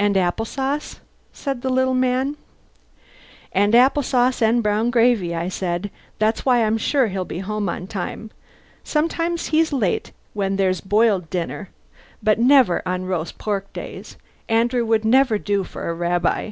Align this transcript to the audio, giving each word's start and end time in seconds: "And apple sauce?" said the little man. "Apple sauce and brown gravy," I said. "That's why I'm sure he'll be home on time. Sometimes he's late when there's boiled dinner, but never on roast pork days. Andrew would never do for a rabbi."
"And 0.00 0.16
apple 0.16 0.46
sauce?" 0.46 0.98
said 1.32 1.62
the 1.62 1.70
little 1.70 1.94
man. 1.94 2.36
"Apple 3.54 4.02
sauce 4.02 4.42
and 4.42 4.64
brown 4.64 4.90
gravy," 4.90 5.32
I 5.32 5.46
said. 5.48 5.92
"That's 6.18 6.44
why 6.44 6.64
I'm 6.64 6.76
sure 6.76 7.06
he'll 7.06 7.24
be 7.24 7.38
home 7.38 7.68
on 7.68 7.86
time. 7.86 8.32
Sometimes 8.82 9.50
he's 9.54 9.72
late 9.72 10.10
when 10.32 10.56
there's 10.56 10.80
boiled 10.80 11.30
dinner, 11.30 11.68
but 12.20 12.40
never 12.40 12.82
on 12.84 13.04
roast 13.04 13.38
pork 13.38 13.72
days. 13.72 14.16
Andrew 14.48 14.84
would 14.84 15.04
never 15.04 15.38
do 15.38 15.62
for 15.62 15.88
a 15.88 15.94
rabbi." 15.94 16.50